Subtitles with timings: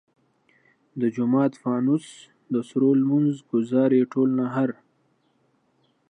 [0.99, 2.05] د جومات فانوس
[2.53, 4.69] د سرو لمونځ ګزار ئې ټول نهر!